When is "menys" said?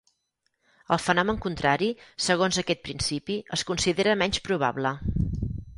4.25-4.45